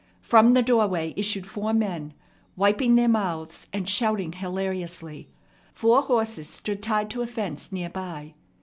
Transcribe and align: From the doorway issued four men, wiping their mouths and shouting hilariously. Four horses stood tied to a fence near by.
From 0.23 0.55
the 0.55 0.63
doorway 0.63 1.13
issued 1.15 1.45
four 1.45 1.73
men, 1.73 2.15
wiping 2.55 2.95
their 2.95 3.07
mouths 3.07 3.67
and 3.71 3.87
shouting 3.87 4.33
hilariously. 4.33 5.29
Four 5.75 6.01
horses 6.01 6.49
stood 6.49 6.81
tied 6.81 7.11
to 7.11 7.21
a 7.21 7.27
fence 7.27 7.71
near 7.71 7.91
by. 7.91 8.33